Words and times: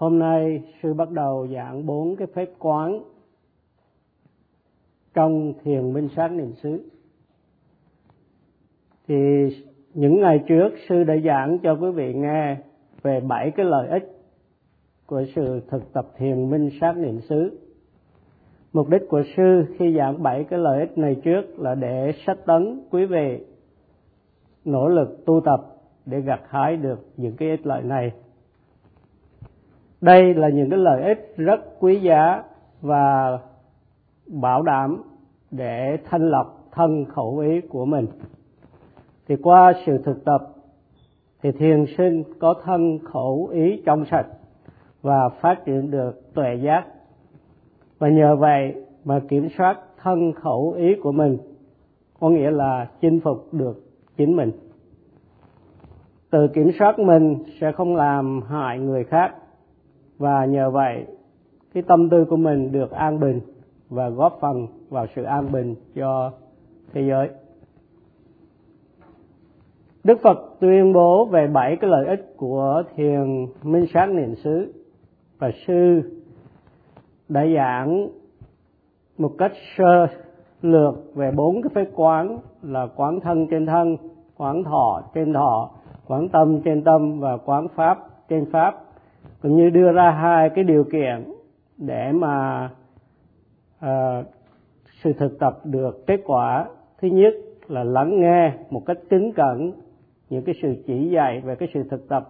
Hôm 0.00 0.18
nay 0.18 0.62
sư 0.82 0.94
bắt 0.94 1.10
đầu 1.10 1.46
giảng 1.54 1.86
bốn 1.86 2.16
cái 2.16 2.28
phép 2.34 2.50
quán 2.58 3.02
trong 5.14 5.52
thiền 5.64 5.92
minh 5.92 6.08
sát 6.16 6.28
niệm 6.28 6.52
xứ. 6.62 6.90
Thì 9.08 9.14
những 9.94 10.20
ngày 10.20 10.44
trước 10.48 10.68
sư 10.88 11.04
đã 11.04 11.14
giảng 11.24 11.58
cho 11.62 11.76
quý 11.80 11.90
vị 11.90 12.14
nghe 12.14 12.56
về 13.02 13.20
bảy 13.20 13.50
cái 13.50 13.66
lợi 13.66 13.88
ích 13.88 14.20
của 15.06 15.24
sự 15.34 15.60
thực 15.70 15.92
tập 15.92 16.06
thiền 16.16 16.50
minh 16.50 16.70
sát 16.80 16.96
niệm 16.96 17.20
xứ. 17.20 17.58
Mục 18.72 18.88
đích 18.88 19.02
của 19.08 19.22
sư 19.36 19.64
khi 19.78 19.94
giảng 19.96 20.22
bảy 20.22 20.44
cái 20.44 20.58
lợi 20.58 20.80
ích 20.80 20.98
này 20.98 21.14
trước 21.24 21.42
là 21.58 21.74
để 21.74 22.12
sách 22.26 22.38
tấn 22.46 22.82
quý 22.90 23.06
vị 23.06 23.38
nỗ 24.64 24.88
lực 24.88 25.26
tu 25.26 25.40
tập 25.44 25.60
để 26.06 26.20
gặt 26.20 26.40
hái 26.48 26.76
được 26.76 26.98
những 27.16 27.36
cái 27.36 27.50
ích 27.50 27.66
lợi 27.66 27.82
này 27.82 28.12
đây 30.00 30.34
là 30.34 30.48
những 30.48 30.70
cái 30.70 30.78
lợi 30.78 31.02
ích 31.02 31.34
rất 31.36 31.60
quý 31.80 32.00
giá 32.00 32.42
và 32.80 33.38
bảo 34.26 34.62
đảm 34.62 35.02
để 35.50 35.96
thanh 36.04 36.30
lọc 36.30 36.68
thân 36.72 37.04
khẩu 37.04 37.38
ý 37.38 37.60
của 37.60 37.84
mình. 37.84 38.06
Thì 39.28 39.36
qua 39.42 39.72
sự 39.86 39.98
thực 40.04 40.24
tập, 40.24 40.40
thì 41.42 41.52
thiền 41.52 41.84
sinh 41.98 42.22
có 42.40 42.54
thân 42.64 42.98
khẩu 42.98 43.48
ý 43.52 43.82
trong 43.86 44.04
sạch 44.10 44.26
và 45.02 45.28
phát 45.28 45.64
triển 45.64 45.90
được 45.90 46.34
tuệ 46.34 46.54
giác. 46.54 46.84
Và 47.98 48.08
nhờ 48.08 48.36
vậy 48.36 48.74
mà 49.04 49.20
kiểm 49.28 49.48
soát 49.58 49.78
thân 50.02 50.32
khẩu 50.32 50.74
ý 50.76 50.94
của 51.02 51.12
mình, 51.12 51.38
có 52.20 52.28
nghĩa 52.28 52.50
là 52.50 52.88
chinh 53.00 53.20
phục 53.20 53.48
được 53.52 53.82
chính 54.16 54.36
mình. 54.36 54.52
Tự 56.30 56.48
kiểm 56.54 56.70
soát 56.78 56.98
mình 56.98 57.44
sẽ 57.60 57.72
không 57.72 57.96
làm 57.96 58.40
hại 58.48 58.78
người 58.78 59.04
khác 59.04 59.34
và 60.20 60.44
nhờ 60.44 60.70
vậy 60.70 61.06
cái 61.74 61.82
tâm 61.82 62.08
tư 62.10 62.24
của 62.24 62.36
mình 62.36 62.72
được 62.72 62.90
an 62.90 63.20
bình 63.20 63.40
và 63.88 64.08
góp 64.08 64.38
phần 64.40 64.66
vào 64.88 65.06
sự 65.16 65.22
an 65.22 65.52
bình 65.52 65.74
cho 65.94 66.32
thế 66.92 67.02
giới. 67.08 67.28
Đức 70.04 70.20
Phật 70.22 70.38
tuyên 70.60 70.92
bố 70.92 71.24
về 71.24 71.46
bảy 71.46 71.76
cái 71.76 71.90
lợi 71.90 72.06
ích 72.06 72.34
của 72.36 72.82
thiền 72.96 73.46
minh 73.62 73.86
sát 73.94 74.06
niệm 74.06 74.34
xứ. 74.34 74.72
Và 75.38 75.50
sư 75.66 76.02
đã 77.28 77.46
giảng 77.56 78.08
một 79.18 79.32
cách 79.38 79.52
sơ 79.76 80.06
lược 80.62 80.94
về 81.14 81.30
bốn 81.30 81.62
cái 81.62 81.70
phép 81.74 81.90
quán 81.94 82.38
là 82.62 82.86
quán 82.96 83.20
thân 83.20 83.46
trên 83.50 83.66
thân, 83.66 83.96
quán 84.36 84.64
thọ 84.64 85.02
trên 85.14 85.32
thọ, 85.32 85.70
quán 86.08 86.28
tâm 86.28 86.60
trên 86.60 86.84
tâm 86.84 87.20
và 87.20 87.36
quán 87.36 87.68
pháp 87.68 87.98
trên 88.28 88.50
pháp 88.52 88.89
cũng 89.42 89.56
như 89.56 89.70
đưa 89.70 89.92
ra 89.92 90.10
hai 90.10 90.50
cái 90.50 90.64
điều 90.64 90.84
kiện 90.84 91.24
để 91.78 92.12
mà 92.12 92.70
à, 93.80 94.22
sự 95.02 95.12
thực 95.12 95.38
tập 95.38 95.60
được 95.64 96.06
kết 96.06 96.20
quả. 96.26 96.68
Thứ 97.00 97.08
nhất 97.08 97.34
là 97.68 97.84
lắng 97.84 98.20
nghe 98.20 98.52
một 98.70 98.82
cách 98.86 98.98
kính 99.10 99.32
cẩn 99.32 99.72
những 100.30 100.44
cái 100.44 100.54
sự 100.62 100.74
chỉ 100.86 101.08
dạy 101.08 101.40
về 101.40 101.54
cái 101.54 101.68
sự 101.74 101.82
thực 101.90 102.08
tập. 102.08 102.28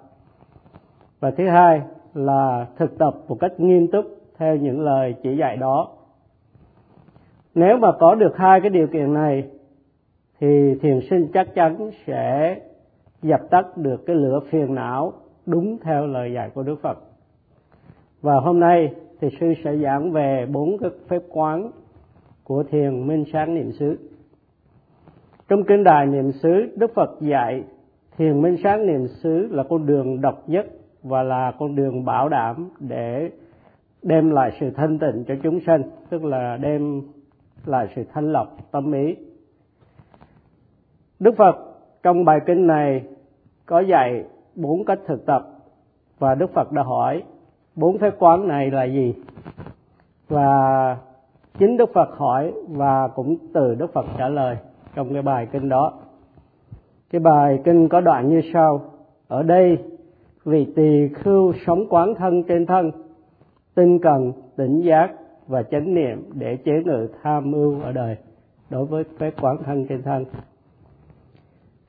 Và 1.20 1.30
thứ 1.30 1.48
hai 1.48 1.82
là 2.14 2.66
thực 2.76 2.98
tập 2.98 3.14
một 3.28 3.36
cách 3.40 3.60
nghiêm 3.60 3.88
túc 3.88 4.04
theo 4.38 4.56
những 4.56 4.80
lời 4.80 5.14
chỉ 5.22 5.36
dạy 5.36 5.56
đó. 5.56 5.88
Nếu 7.54 7.76
mà 7.76 7.92
có 7.92 8.14
được 8.14 8.36
hai 8.36 8.60
cái 8.60 8.70
điều 8.70 8.86
kiện 8.86 9.14
này 9.14 9.44
thì 10.40 10.74
thiền 10.82 11.00
sinh 11.10 11.28
chắc 11.32 11.54
chắn 11.54 11.90
sẽ 12.06 12.56
dập 13.22 13.40
tắt 13.50 13.66
được 13.76 14.06
cái 14.06 14.16
lửa 14.16 14.40
phiền 14.50 14.74
não 14.74 15.12
đúng 15.46 15.78
theo 15.82 16.06
lời 16.06 16.32
dạy 16.32 16.50
của 16.54 16.62
Đức 16.62 16.76
Phật. 16.82 16.98
Và 18.22 18.40
hôm 18.40 18.60
nay 18.60 18.94
thì 19.20 19.28
sư 19.40 19.52
sẽ 19.64 19.76
giảng 19.76 20.12
về 20.12 20.46
bốn 20.52 20.78
cái 20.78 20.90
phép 21.08 21.22
quán 21.28 21.70
của 22.44 22.62
thiền 22.62 23.06
minh 23.06 23.24
sáng 23.32 23.54
niệm 23.54 23.72
xứ. 23.72 23.98
Trong 25.48 25.64
kinh 25.64 25.84
đài 25.84 26.06
niệm 26.06 26.32
xứ, 26.32 26.74
Đức 26.76 26.94
Phật 26.94 27.10
dạy 27.20 27.64
thiền 28.16 28.42
minh 28.42 28.56
sáng 28.62 28.86
niệm 28.86 29.06
xứ 29.06 29.48
là 29.50 29.62
con 29.62 29.86
đường 29.86 30.20
độc 30.20 30.48
nhất 30.48 30.66
và 31.02 31.22
là 31.22 31.52
con 31.58 31.76
đường 31.76 32.04
bảo 32.04 32.28
đảm 32.28 32.70
để 32.80 33.30
đem 34.02 34.30
lại 34.30 34.56
sự 34.60 34.70
thanh 34.70 34.98
tịnh 34.98 35.24
cho 35.28 35.34
chúng 35.42 35.60
sanh, 35.66 35.82
tức 36.10 36.24
là 36.24 36.56
đem 36.56 37.02
lại 37.66 37.86
sự 37.96 38.02
thanh 38.12 38.32
lọc 38.32 38.56
tâm 38.70 38.92
ý. 38.92 39.16
Đức 41.18 41.34
Phật 41.38 41.56
trong 42.02 42.24
bài 42.24 42.40
kinh 42.46 42.66
này 42.66 43.02
có 43.66 43.80
dạy 43.80 44.24
bốn 44.56 44.84
cách 44.84 44.98
thực 45.06 45.26
tập. 45.26 45.48
Và 46.18 46.34
Đức 46.34 46.52
Phật 46.54 46.72
đã 46.72 46.82
hỏi, 46.82 47.22
bốn 47.76 47.98
phép 47.98 48.14
quán 48.18 48.48
này 48.48 48.70
là 48.70 48.84
gì? 48.84 49.14
Và 50.28 50.96
chính 51.58 51.76
Đức 51.76 51.92
Phật 51.92 52.08
hỏi 52.16 52.52
và 52.68 53.08
cũng 53.08 53.36
từ 53.54 53.74
Đức 53.74 53.92
Phật 53.92 54.06
trả 54.18 54.28
lời 54.28 54.56
trong 54.94 55.12
cái 55.12 55.22
bài 55.22 55.48
kinh 55.52 55.68
đó. 55.68 55.92
Cái 57.10 57.20
bài 57.20 57.60
kinh 57.64 57.88
có 57.88 58.00
đoạn 58.00 58.28
như 58.28 58.40
sau. 58.52 58.80
Ở 59.28 59.42
đây, 59.42 59.78
vị 60.44 60.66
tỳ 60.76 61.08
khưu 61.08 61.52
sống 61.66 61.86
quán 61.88 62.14
thân 62.14 62.42
trên 62.42 62.66
thân, 62.66 62.90
tinh 63.74 63.98
cần, 63.98 64.32
tỉnh 64.56 64.80
giác 64.80 65.10
và 65.46 65.62
chánh 65.62 65.94
niệm 65.94 66.30
để 66.32 66.56
chế 66.56 66.82
ngự 66.84 67.08
tham 67.22 67.50
mưu 67.50 67.80
ở 67.82 67.92
đời 67.92 68.16
đối 68.70 68.84
với 68.84 69.04
phép 69.18 69.34
quán 69.40 69.56
thân 69.64 69.86
trên 69.86 70.02
thân. 70.02 70.24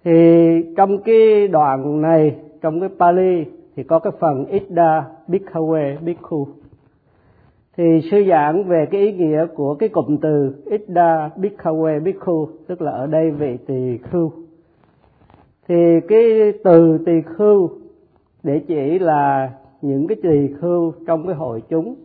Thì 0.03 0.13
trong 0.77 0.97
cái 0.97 1.47
đoạn 1.47 2.01
này 2.01 2.35
trong 2.61 2.79
cái 2.79 2.89
Pali 2.99 3.45
thì 3.75 3.83
có 3.83 3.99
cái 3.99 4.13
phần 4.19 4.45
Ida 4.45 5.09
Bhikkhawe 5.27 5.97
Bhikkhu. 6.03 6.47
Thì 7.77 8.01
sư 8.11 8.23
giảng 8.29 8.63
về 8.63 8.85
cái 8.91 9.01
ý 9.01 9.13
nghĩa 9.13 9.45
của 9.55 9.75
cái 9.75 9.89
cụm 9.89 10.17
từ 10.17 10.55
Ida 10.65 11.29
Bhikkhawe 11.35 12.03
Bhikkhu, 12.03 12.47
tức 12.67 12.81
là 12.81 12.91
ở 12.91 13.07
đây 13.07 13.31
vị 13.31 13.57
tỳ 13.67 13.97
khưu. 13.97 14.31
Thì 15.67 15.99
cái 16.07 16.53
từ 16.63 16.97
tỳ 17.05 17.21
khưu 17.21 17.69
để 18.43 18.61
chỉ 18.67 18.99
là 18.99 19.53
những 19.81 20.07
cái 20.07 20.17
tỳ 20.23 20.53
khưu 20.61 20.93
trong 21.07 21.25
cái 21.27 21.35
hội 21.35 21.61
chúng 21.69 21.95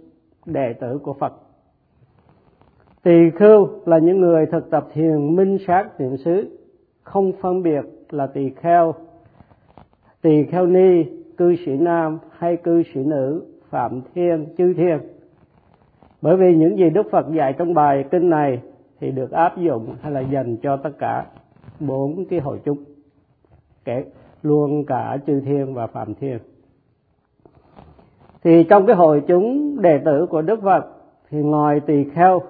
đệ 0.46 0.72
tử 0.72 0.98
của 1.02 1.12
Phật. 1.12 1.32
Tỳ 3.02 3.30
khưu 3.30 3.68
là 3.86 3.98
những 3.98 4.20
người 4.20 4.46
thực 4.46 4.70
tập 4.70 4.86
thiền 4.92 5.36
minh 5.36 5.58
sát 5.66 6.00
niệm 6.00 6.16
xứ 6.16 6.58
không 7.02 7.32
phân 7.40 7.62
biệt 7.62 7.82
là 8.10 8.26
tỳ 8.26 8.50
kheo 8.50 8.94
tỳ 10.26 10.44
kheo 10.44 10.66
ni, 10.66 11.04
cư 11.36 11.56
sĩ 11.56 11.72
nam 11.72 12.18
hay 12.30 12.56
cư 12.56 12.82
sĩ 12.82 13.00
nữ, 13.04 13.44
phạm 13.70 14.00
thiên, 14.14 14.46
chư 14.58 14.74
thiên. 14.74 14.98
Bởi 16.22 16.36
vì 16.36 16.56
những 16.56 16.78
gì 16.78 16.90
đức 16.90 17.06
phật 17.10 17.26
dạy 17.32 17.52
trong 17.58 17.74
bài 17.74 18.04
kinh 18.10 18.30
này 18.30 18.60
thì 19.00 19.10
được 19.10 19.30
áp 19.30 19.58
dụng 19.58 19.94
hay 20.00 20.12
là 20.12 20.20
dành 20.20 20.56
cho 20.62 20.76
tất 20.76 20.90
cả 20.98 21.26
bốn 21.80 22.24
cái 22.30 22.40
hội 22.40 22.60
chúng, 22.64 22.84
kể 23.84 24.04
luôn 24.42 24.84
cả 24.86 25.18
chư 25.26 25.40
thiên 25.40 25.74
và 25.74 25.86
phạm 25.86 26.14
thiên. 26.14 26.38
Thì 28.44 28.64
trong 28.68 28.86
cái 28.86 28.96
hội 28.96 29.22
chúng 29.26 29.76
đệ 29.82 29.98
tử 30.04 30.26
của 30.26 30.42
đức 30.42 30.60
phật 30.62 30.86
thì 31.30 31.38
ngoài 31.38 31.80
tỳ 31.80 32.04
kheo, 32.04 32.40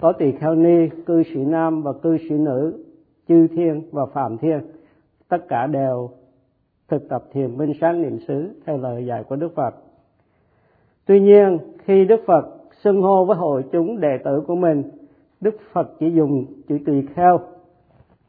có 0.00 0.12
tỳ 0.12 0.32
kheo 0.32 0.54
ni, 0.54 0.88
cư 1.06 1.22
sĩ 1.22 1.44
nam 1.44 1.82
và 1.82 1.92
cư 1.92 2.18
sĩ 2.18 2.34
nữ, 2.34 2.84
chư 3.28 3.46
thiên 3.46 3.82
và 3.92 4.06
phạm 4.06 4.38
thiên. 4.38 4.60
Tất 5.28 5.48
cả 5.48 5.66
đều 5.66 6.10
thực 6.88 7.08
tập 7.08 7.24
thiền 7.32 7.58
minh 7.58 7.72
sáng 7.80 8.02
niệm 8.02 8.18
xứ 8.28 8.50
theo 8.66 8.78
lời 8.78 9.06
dạy 9.06 9.24
của 9.24 9.36
Đức 9.36 9.54
Phật. 9.54 9.74
Tuy 11.06 11.20
nhiên, 11.20 11.58
khi 11.78 12.04
Đức 12.04 12.20
Phật 12.26 12.44
xưng 12.82 13.02
hô 13.02 13.24
với 13.24 13.36
hội 13.36 13.64
chúng 13.72 14.00
đệ 14.00 14.18
tử 14.24 14.42
của 14.46 14.54
mình, 14.54 14.82
Đức 15.40 15.56
Phật 15.72 15.92
chỉ 15.98 16.10
dùng 16.10 16.44
chữ 16.68 16.78
tỳ 16.86 17.02
kheo 17.14 17.40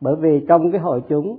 bởi 0.02 0.16
vì 0.16 0.46
trong 0.48 0.72
cái 0.72 0.82
hội 0.82 1.02
chúng 1.10 1.38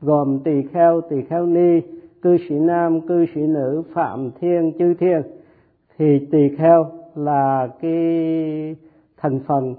gồm 0.00 0.40
tỳ 0.44 0.62
kheo, 0.72 1.00
tỳ 1.00 1.16
kheo 1.22 1.46
ni, 1.46 1.80
cư 2.22 2.36
sĩ 2.48 2.54
nam, 2.54 3.00
cư 3.08 3.26
sĩ 3.34 3.40
nữ, 3.40 3.82
phạm 3.94 4.30
thiên, 4.40 4.72
chư 4.78 4.94
thiên 4.94 5.22
thì 5.98 6.26
tỳ 6.30 6.56
kheo 6.58 6.86
là 7.14 7.68
cái 7.80 8.76
thành 9.16 9.40
phần 9.46 9.74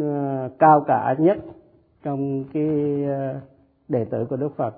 uh, 0.00 0.58
cao 0.58 0.84
cả 0.86 1.14
nhất 1.18 1.38
trong 2.02 2.44
cái 2.52 2.64
uh, 3.04 3.42
đệ 3.88 4.04
tử 4.04 4.26
của 4.30 4.36
Đức 4.36 4.56
Phật 4.56 4.74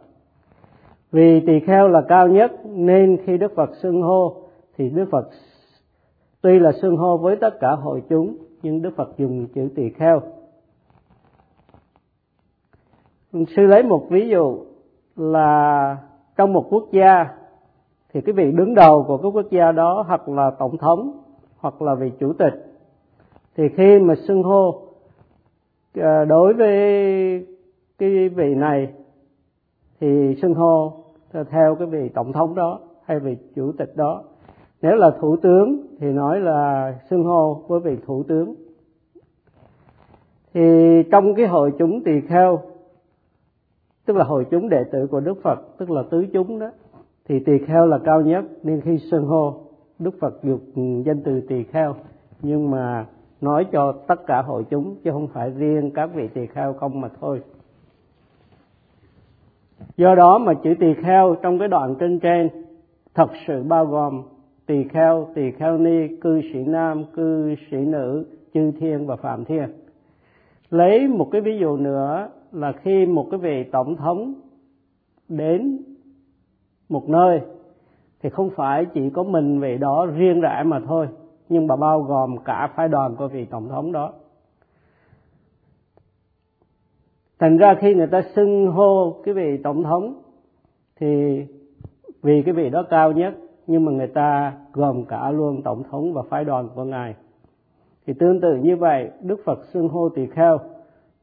vì 1.12 1.40
tỳ 1.46 1.60
kheo 1.60 1.88
là 1.88 2.02
cao 2.08 2.28
nhất, 2.28 2.52
nên 2.64 3.16
khi 3.24 3.38
đức 3.38 3.52
phật 3.56 3.70
xưng 3.82 4.02
hô, 4.02 4.36
thì 4.76 4.88
đức 4.90 5.08
phật 5.10 5.28
tuy 6.40 6.58
là 6.58 6.72
xưng 6.72 6.96
hô 6.96 7.16
với 7.16 7.36
tất 7.36 7.60
cả 7.60 7.72
hội 7.72 8.02
chúng, 8.08 8.36
nhưng 8.62 8.82
đức 8.82 8.90
phật 8.96 9.18
dùng 9.18 9.46
chữ 9.54 9.68
tỳ 9.76 9.90
kheo. 9.90 10.20
Sư 13.32 13.66
lấy 13.66 13.82
một 13.82 14.06
ví 14.10 14.28
dụ 14.28 14.58
là 15.16 15.96
trong 16.36 16.52
một 16.52 16.66
quốc 16.70 16.84
gia, 16.92 17.26
thì 18.12 18.20
cái 18.20 18.32
vị 18.32 18.52
đứng 18.52 18.74
đầu 18.74 19.04
của 19.08 19.16
cái 19.16 19.30
quốc 19.34 19.50
gia 19.50 19.72
đó 19.72 20.04
hoặc 20.08 20.28
là 20.28 20.50
tổng 20.50 20.76
thống, 20.76 21.20
hoặc 21.56 21.82
là 21.82 21.94
vị 21.94 22.12
chủ 22.20 22.32
tịch, 22.32 22.54
thì 23.56 23.68
khi 23.76 23.98
mà 23.98 24.14
xưng 24.14 24.42
hô 24.42 24.82
ờ, 25.94 26.24
đối 26.24 26.54
với 26.54 26.76
cái 27.98 28.28
vị 28.28 28.54
này, 28.54 28.88
thì 30.00 30.36
xưng 30.42 30.54
hô 30.54 30.99
theo 31.32 31.74
cái 31.74 31.86
vị 31.86 32.08
tổng 32.08 32.32
thống 32.32 32.54
đó, 32.54 32.80
hay 33.04 33.20
vị 33.20 33.36
chủ 33.54 33.72
tịch 33.78 33.96
đó. 33.96 34.22
Nếu 34.82 34.96
là 34.96 35.10
thủ 35.20 35.36
tướng 35.36 35.86
thì 36.00 36.06
nói 36.06 36.40
là 36.40 36.94
xưng 37.10 37.24
hô 37.24 37.54
với 37.68 37.80
vị 37.80 37.96
thủ 38.06 38.22
tướng. 38.22 38.54
Thì 40.54 40.62
trong 41.12 41.34
cái 41.34 41.46
hội 41.46 41.72
chúng 41.78 42.04
tỳ 42.04 42.20
kheo, 42.20 42.60
tức 44.06 44.16
là 44.16 44.24
hội 44.24 44.46
chúng 44.50 44.68
đệ 44.68 44.84
tử 44.92 45.06
của 45.06 45.20
đức 45.20 45.42
phật, 45.42 45.58
tức 45.78 45.90
là 45.90 46.02
tứ 46.10 46.26
chúng 46.32 46.58
đó, 46.58 46.70
thì 47.28 47.40
tỳ 47.40 47.58
kheo 47.58 47.86
là 47.86 47.98
cao 47.98 48.20
nhất, 48.20 48.44
nên 48.62 48.80
khi 48.80 48.98
xưng 48.98 49.26
hô, 49.26 49.54
đức 49.98 50.14
phật 50.20 50.42
dùng 50.42 51.02
danh 51.06 51.22
từ 51.24 51.40
tỳ 51.48 51.64
kheo. 51.64 51.94
Nhưng 52.42 52.70
mà 52.70 53.06
nói 53.40 53.66
cho 53.72 53.92
tất 53.92 54.26
cả 54.26 54.42
hội 54.42 54.64
chúng, 54.70 54.96
chứ 55.04 55.10
không 55.10 55.28
phải 55.28 55.50
riêng 55.50 55.90
các 55.94 56.10
vị 56.14 56.28
tỳ 56.34 56.46
kheo 56.46 56.72
không 56.72 57.00
mà 57.00 57.08
thôi 57.20 57.40
do 60.00 60.14
đó 60.14 60.38
mà 60.38 60.54
chữ 60.54 60.74
tỳ 60.80 60.94
kheo 60.94 61.36
trong 61.42 61.58
cái 61.58 61.68
đoạn 61.68 61.94
trên 62.00 62.20
trên 62.20 62.48
thật 63.14 63.30
sự 63.46 63.62
bao 63.62 63.86
gồm 63.86 64.22
tỳ 64.66 64.84
kheo 64.84 65.28
tỳ 65.34 65.50
kheo 65.50 65.78
ni, 65.78 66.08
cư 66.20 66.40
sĩ 66.52 66.58
nam, 66.58 67.04
cư 67.04 67.54
sĩ 67.70 67.76
nữ, 67.76 68.24
chư 68.54 68.70
thiên 68.80 69.06
và 69.06 69.16
phạm 69.16 69.44
thiên. 69.44 69.68
Lấy 70.70 71.08
một 71.08 71.28
cái 71.32 71.40
ví 71.40 71.58
dụ 71.58 71.76
nữa 71.76 72.28
là 72.52 72.72
khi 72.72 73.06
một 73.06 73.26
cái 73.30 73.40
vị 73.40 73.64
tổng 73.72 73.96
thống 73.96 74.34
đến 75.28 75.78
một 76.88 77.08
nơi 77.08 77.40
thì 78.22 78.30
không 78.30 78.50
phải 78.50 78.84
chỉ 78.84 79.10
có 79.10 79.22
mình 79.22 79.60
vị 79.60 79.78
đó 79.78 80.06
riêng 80.06 80.40
rẽ 80.40 80.62
mà 80.66 80.80
thôi, 80.86 81.08
nhưng 81.48 81.66
mà 81.66 81.76
bao 81.76 82.00
gồm 82.02 82.36
cả 82.44 82.70
phái 82.76 82.88
đoàn 82.88 83.16
của 83.16 83.28
vị 83.28 83.44
tổng 83.44 83.68
thống 83.68 83.92
đó. 83.92 84.12
Thành 87.40 87.56
ra 87.56 87.74
khi 87.80 87.94
người 87.94 88.06
ta 88.06 88.22
xưng 88.34 88.66
hô 88.66 89.16
cái 89.24 89.34
vị 89.34 89.56
tổng 89.62 89.82
thống, 89.82 90.22
thì 91.00 91.42
vì 92.22 92.42
cái 92.42 92.54
vị 92.54 92.70
đó 92.70 92.82
cao 92.90 93.12
nhất, 93.12 93.34
nhưng 93.66 93.84
mà 93.84 93.92
người 93.92 94.06
ta 94.06 94.52
gồm 94.72 95.04
cả 95.04 95.30
luôn 95.30 95.62
tổng 95.62 95.82
thống 95.90 96.12
và 96.12 96.22
phái 96.22 96.44
đoàn 96.44 96.68
của 96.74 96.84
ngài. 96.84 97.14
Thì 98.06 98.12
tương 98.18 98.40
tự 98.40 98.56
như 98.56 98.76
vậy, 98.76 99.10
đức 99.22 99.40
phật 99.44 99.58
xưng 99.72 99.88
hô 99.88 100.08
tỳ 100.08 100.26
kheo, 100.26 100.58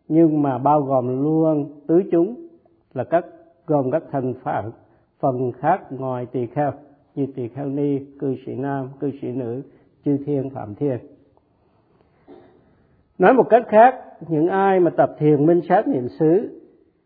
nhưng 0.07 0.41
mà 0.41 0.57
bao 0.57 0.81
gồm 0.81 1.23
luôn 1.23 1.71
tứ 1.87 2.03
chúng, 2.11 2.47
là 2.93 3.03
các, 3.03 3.25
gồm 3.67 3.91
các 3.91 4.03
thành 4.11 4.33
phần 4.43 4.71
phần 5.19 5.51
khác 5.51 5.91
ngoài 5.91 6.25
tỳ 6.25 6.45
kheo, 6.45 6.71
như 7.15 7.27
tỳ 7.35 7.47
kheo 7.47 7.65
ni, 7.65 7.99
cư 8.19 8.35
sĩ 8.45 8.55
nam, 8.55 8.89
cư 8.99 9.11
sĩ 9.21 9.27
nữ, 9.27 9.61
chư 10.05 10.17
thiên, 10.25 10.49
phạm 10.49 10.75
thiên 10.75 10.97
nói 13.17 13.33
một 13.33 13.49
cách 13.49 13.63
khác, 13.67 13.95
những 14.27 14.47
ai 14.47 14.79
mà 14.79 14.91
tập 14.97 15.15
thiền 15.19 15.45
minh 15.45 15.61
sát 15.69 15.87
niệm 15.87 16.07
xứ 16.09 16.61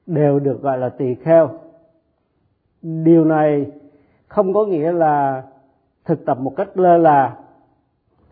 đều 0.06 0.40
được 0.40 0.62
gọi 0.62 0.78
là 0.78 0.90
tỳ 0.90 1.16
kheo. 1.16 1.50
Điều 2.82 3.26
này 3.26 3.72
không 4.28 4.54
có 4.54 4.66
nghĩa 4.66 4.92
là 4.92 5.44
thực 6.06 6.26
tập 6.26 6.38
một 6.40 6.54
cách 6.56 6.78
lơ 6.78 6.98
là, 6.98 7.38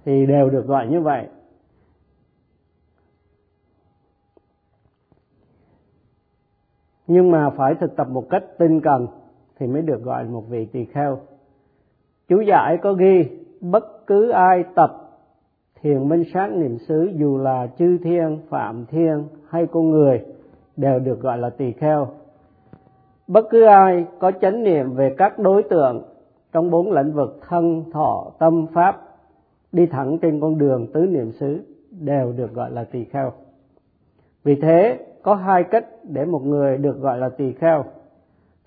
thì 0.05 0.25
đều 0.25 0.49
được 0.49 0.67
gọi 0.67 0.87
như 0.87 1.01
vậy. 1.01 1.27
Nhưng 7.07 7.31
mà 7.31 7.49
phải 7.49 7.75
thực 7.75 7.95
tập 7.95 8.07
một 8.09 8.29
cách 8.29 8.43
tinh 8.57 8.81
cần 8.81 9.07
thì 9.55 9.67
mới 9.67 9.81
được 9.81 10.03
gọi 10.03 10.23
là 10.23 10.29
một 10.29 10.43
vị 10.49 10.65
tỳ 10.65 10.85
kheo. 10.85 11.19
Chú 12.27 12.41
giải 12.41 12.77
có 12.81 12.93
ghi, 12.93 13.25
bất 13.61 14.07
cứ 14.07 14.29
ai 14.29 14.63
tập 14.75 15.08
thiền 15.81 16.09
minh 16.09 16.23
sát 16.33 16.47
niệm 16.51 16.77
xứ, 16.77 17.09
dù 17.15 17.37
là 17.37 17.67
chư 17.77 17.97
thiên, 17.97 18.39
phạm 18.49 18.85
thiên 18.85 19.23
hay 19.49 19.67
con 19.71 19.91
người, 19.91 20.21
đều 20.77 20.99
được 20.99 21.21
gọi 21.21 21.37
là 21.37 21.49
tỳ 21.49 21.71
kheo. 21.71 22.07
Bất 23.27 23.45
cứ 23.49 23.63
ai 23.63 24.05
có 24.19 24.31
chánh 24.41 24.63
niệm 24.63 24.91
về 24.93 25.15
các 25.17 25.39
đối 25.39 25.63
tượng 25.63 26.03
trong 26.53 26.71
bốn 26.71 26.91
lĩnh 26.91 27.11
vực 27.13 27.39
thân, 27.49 27.83
thọ, 27.91 28.31
tâm, 28.39 28.65
pháp, 28.73 29.01
đi 29.71 29.85
thẳng 29.85 30.17
trên 30.21 30.39
con 30.39 30.57
đường 30.57 30.87
tứ 30.93 30.99
niệm 30.99 31.31
xứ, 31.31 31.59
đều 31.91 32.31
được 32.31 32.53
gọi 32.53 32.71
là 32.71 32.83
tỳ 32.83 33.03
kheo. 33.03 33.31
Vì 34.43 34.55
thế, 34.55 34.99
có 35.23 35.35
hai 35.35 35.63
cách 35.63 35.85
để 36.03 36.25
một 36.25 36.45
người 36.45 36.77
được 36.77 36.99
gọi 36.99 37.17
là 37.17 37.29
tỳ 37.29 37.51
kheo. 37.53 37.83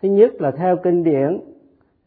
Thứ 0.02 0.08
nhất 0.08 0.32
là 0.40 0.50
theo 0.50 0.76
kinh 0.76 1.04
điển, 1.04 1.40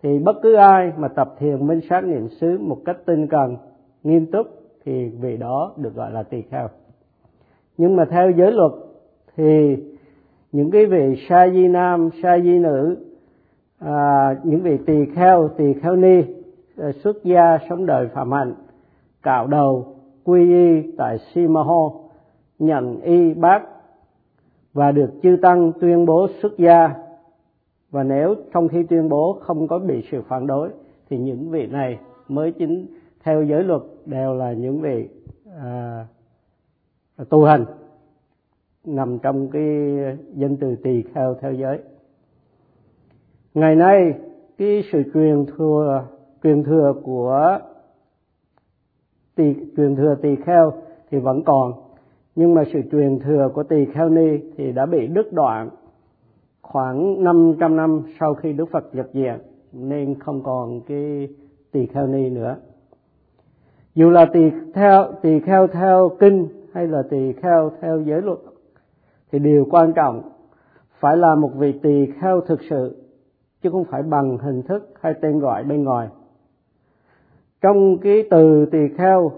thì 0.04 0.19
bất 0.19 0.36
cứ 0.44 0.56
ai 0.56 0.92
mà 0.98 1.08
tập 1.08 1.36
thiền 1.40 1.68
minh 1.68 1.80
sát 1.90 2.04
niệm 2.04 2.28
xứ 2.30 2.58
một 2.60 2.78
cách 2.86 2.98
tinh 3.06 3.28
cần, 3.28 3.58
nghiêm 4.04 4.31
túc 4.31 4.48
thì 4.86 5.10
vị 5.10 5.38
đó 5.38 5.74
được 5.78 5.96
gọi 5.96 6.12
là 6.12 6.24
tỳ 6.24 6.42
kheo. 6.42 6.68
Nhưng 7.78 7.96
mà 7.96 8.06
theo 8.06 8.32
giới 8.32 8.52
luật 8.52 8.72
thì 9.36 9.78
những 10.52 10.72
cái 10.72 10.86
vị 10.86 11.26
sa 11.30 11.50
di 11.50 11.68
nam 11.68 12.10
sa 12.24 12.40
di 12.40 12.60
nữ 12.60 12.98
à, 13.80 14.36
những 14.44 14.62
vị 14.62 14.78
tỳ 14.86 15.06
kheo 15.16 15.50
tỳ 15.58 15.74
kheo 15.74 15.96
ni 15.96 16.22
à, 16.78 16.92
xuất 16.92 17.24
gia 17.24 17.58
sống 17.70 17.86
đời 17.86 18.08
phạm 18.14 18.32
hạnh 18.32 18.54
cạo 19.24 19.48
đầu 19.48 19.96
quy 20.24 20.50
y 20.50 20.92
tại 20.98 21.18
Simaho 21.18 21.92
nhận 22.60 23.02
y 23.02 23.34
bác 23.34 23.64
và 24.74 24.92
được 24.92 25.10
chư 25.24 25.38
tăng 25.42 25.72
tuyên 25.82 26.06
bố 26.06 26.28
xuất 26.42 26.58
gia. 26.58 26.94
Và 27.92 28.04
nếu 28.04 28.36
trong 28.54 28.68
khi 28.68 28.84
tuyên 28.84 29.10
bố 29.10 29.38
không 29.42 29.68
có 29.68 29.80
bị 29.80 30.04
sự 30.12 30.22
phản 30.28 30.48
đối 30.48 30.70
thì 31.10 31.18
những 31.18 31.50
vị 31.50 31.68
này 31.68 32.00
mới 32.28 32.52
chính 32.52 32.86
theo 33.24 33.44
giới 33.44 33.64
luật 33.64 33.82
đều 34.06 34.36
là 34.36 34.54
những 34.54 34.81
vị 34.81 35.10
à, 35.62 36.06
tu 37.30 37.44
hành 37.44 37.66
nằm 38.86 39.19
trong 39.19 39.50
cái 39.50 39.63
danh 40.36 40.57
từ 40.57 40.75
tỳ 40.84 41.04
kheo 41.13 41.36
theo 41.42 41.54
giới. 41.54 41.80
Ngày 43.54 43.75
nay 43.75 44.13
cái 44.57 44.84
sự 44.92 45.04
truyền 45.13 45.46
thừa 45.57 46.06
truyền 46.44 46.63
thừa 46.63 46.94
của 47.04 47.60
tỳ 49.36 49.54
truyền 49.78 49.96
thừa 49.96 50.16
tỳ 50.22 50.36
kheo 50.46 50.74
thì 51.12 51.18
vẫn 51.18 51.44
còn 51.44 51.74
nhưng 52.36 52.54
mà 52.54 52.63
sự 52.74 52.81
truyền 52.92 53.19
thừa 53.19 53.50
của 53.54 53.63
tỳ 53.63 53.86
kheo 53.86 54.10
ni 54.10 54.40
thì 54.58 54.72
đã 54.72 54.86
bị 54.86 55.08
đứt 55.08 55.34
đoạn 55.34 55.69
khoảng 56.62 57.24
500 57.24 57.75
năm 57.75 58.01
sau 58.19 58.34
khi 58.34 58.54
Đức 58.54 58.66
Phật 58.72 58.96
nhập 58.96 59.08
viện 59.13 59.40
nên 59.74 60.19
không 60.19 60.44
còn 60.44 60.81
cái 60.81 61.28
tỳ 61.72 61.86
kheo 61.86 62.08
ni 62.08 62.30
nữa 62.30 62.56
dù 63.95 64.09
là 64.09 64.25
tỳ 64.33 64.51
theo 64.74 65.06
tỳ 65.21 65.39
kheo 65.39 65.68
theo 65.68 66.12
kinh 66.19 66.47
hay 66.74 66.88
là 66.88 67.03
tỳ 67.09 67.33
kheo 67.33 67.71
theo 67.81 68.01
giới 68.01 68.21
luật, 68.21 68.39
thì 69.31 69.39
điều 69.39 69.65
quan 69.71 69.94
trọng 69.94 70.21
phải 71.00 71.18
là 71.18 71.36
một 71.36 71.51
vị 71.57 71.74
tỳ 71.83 72.06
kheo 72.21 72.42
thực 72.42 72.59
sự, 72.69 73.03
chứ 73.62 73.69
không 73.69 73.83
phải 73.83 74.03
bằng 74.03 74.38
hình 74.38 74.62
thức 74.62 74.94
hay 75.01 75.13
tên 75.21 75.39
gọi 75.39 75.63
bên 75.63 75.83
ngoài. 75.83 76.07
Trong 77.62 77.97
cái 77.97 78.24
từ 78.30 78.65
tỳ 78.65 78.79
kheo 78.98 79.31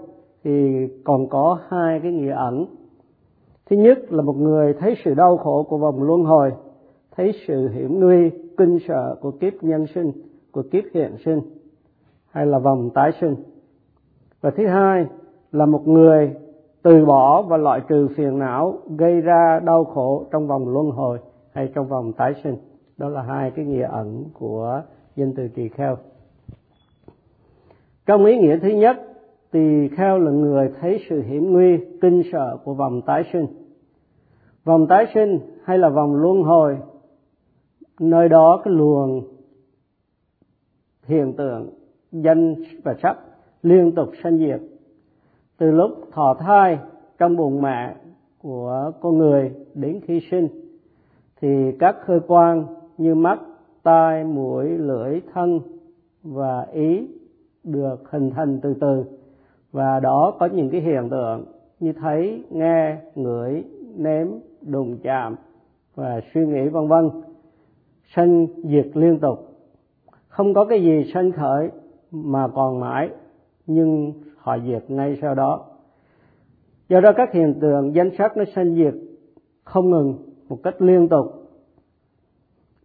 thì 0.44 0.86
còn 1.04 1.28
có 1.28 1.58
hai 1.68 2.00
cái 2.00 2.12
nghĩa 2.12 2.32
ẩn. 2.32 2.66
Thứ 3.70 3.76
nhất 3.76 4.12
là 4.12 4.22
một 4.22 4.36
người 4.36 4.74
thấy 4.74 4.94
sự 5.04 5.14
đau 5.14 5.36
khổ 5.36 5.66
của 5.68 5.78
vòng 5.78 6.02
luân 6.02 6.24
hồi, 6.24 6.52
thấy 7.16 7.32
sự 7.46 7.68
hiểm 7.68 8.00
nguy, 8.00 8.30
kinh 8.56 8.78
sợ 8.88 9.16
của 9.20 9.30
kiếp 9.30 9.52
nhân 9.60 9.86
sinh, 9.94 10.12
của 10.52 10.62
kiếp 10.62 10.84
hiện 10.94 11.16
sinh 11.24 11.40
hay 12.30 12.46
là 12.46 12.58
vòng 12.58 12.90
tái 12.94 13.10
sinh 13.20 13.34
và 14.40 14.50
thứ 14.50 14.66
hai 14.66 15.06
là 15.52 15.66
một 15.66 15.88
người 15.88 16.34
từ 16.82 17.04
bỏ 17.06 17.42
và 17.42 17.56
loại 17.56 17.80
trừ 17.88 18.08
phiền 18.16 18.38
não, 18.38 18.78
gây 18.98 19.20
ra 19.20 19.60
đau 19.64 19.84
khổ 19.84 20.24
trong 20.30 20.46
vòng 20.46 20.68
luân 20.68 20.90
hồi 20.90 21.18
hay 21.52 21.72
trong 21.74 21.88
vòng 21.88 22.12
tái 22.12 22.34
sinh. 22.44 22.56
Đó 22.96 23.08
là 23.08 23.22
hai 23.22 23.50
cái 23.50 23.64
nghĩa 23.64 23.88
ẩn 23.90 24.24
của 24.32 24.82
danh 25.16 25.32
từ 25.36 25.48
tỳ 25.54 25.68
kheo. 25.68 25.96
Trong 28.06 28.24
ý 28.24 28.38
nghĩa 28.38 28.58
thứ 28.58 28.68
nhất, 28.68 28.96
tỳ 29.50 29.88
kheo 29.88 30.18
là 30.18 30.30
người 30.30 30.70
thấy 30.80 31.04
sự 31.10 31.22
hiểm 31.22 31.52
nguy, 31.52 31.78
kinh 32.02 32.22
sợ 32.32 32.58
của 32.64 32.74
vòng 32.74 33.02
tái 33.02 33.24
sinh. 33.32 33.46
Vòng 34.64 34.86
tái 34.86 35.06
sinh 35.14 35.38
hay 35.64 35.78
là 35.78 35.88
vòng 35.88 36.14
luân 36.14 36.42
hồi, 36.42 36.78
nơi 38.00 38.28
đó 38.28 38.60
cái 38.64 38.74
luồng 38.74 39.22
hiện 41.06 41.32
tượng 41.32 41.70
danh 42.12 42.54
và 42.84 42.94
sắc 43.02 43.16
liên 43.62 43.92
tục 43.92 44.08
sanh 44.22 44.38
diệt. 44.38 44.60
Từ 45.58 45.70
lúc 45.70 45.90
thọ 46.12 46.34
thai 46.34 46.78
trong 47.18 47.36
bụng 47.36 47.62
mẹ 47.62 47.94
của 48.42 48.92
con 49.00 49.18
người 49.18 49.52
đến 49.74 50.00
khi 50.06 50.20
sinh, 50.30 50.48
thì 51.40 51.72
các 51.78 51.96
cơ 52.06 52.20
quan 52.26 52.66
như 52.98 53.14
mắt, 53.14 53.40
tai, 53.82 54.24
mũi, 54.24 54.68
lưỡi, 54.68 55.20
thân 55.34 55.60
và 56.22 56.66
ý 56.72 57.08
được 57.64 58.10
hình 58.10 58.30
thành 58.30 58.60
từ 58.62 58.74
từ. 58.80 59.04
Và 59.72 60.00
đó 60.00 60.36
có 60.38 60.46
những 60.46 60.70
cái 60.70 60.80
hiện 60.80 61.08
tượng 61.10 61.44
như 61.80 61.92
thấy, 61.92 62.44
nghe, 62.50 62.96
ngửi, 63.14 63.64
nếm, 63.96 64.26
đụng 64.62 64.98
chạm 65.02 65.36
và 65.94 66.20
suy 66.34 66.46
nghĩ 66.46 66.68
vân 66.68 66.88
vân, 66.88 67.10
sanh 68.14 68.46
diệt 68.64 68.86
liên 68.94 69.18
tục. 69.18 69.38
Không 70.28 70.54
có 70.54 70.64
cái 70.64 70.82
gì 70.82 71.10
sanh 71.14 71.32
khởi 71.32 71.70
mà 72.10 72.48
còn 72.48 72.80
mãi 72.80 73.10
nhưng 73.68 74.12
họ 74.36 74.58
diệt 74.66 74.90
ngay 74.90 75.18
sau 75.22 75.34
đó. 75.34 75.64
Do 76.88 77.00
đó 77.00 77.12
các 77.16 77.32
hiện 77.32 77.54
tượng 77.60 77.94
danh 77.94 78.10
sắc 78.18 78.36
nó 78.36 78.44
sanh 78.54 78.74
diệt 78.74 78.94
không 79.64 79.90
ngừng 79.90 80.14
một 80.48 80.58
cách 80.62 80.82
liên 80.82 81.08
tục. 81.08 81.26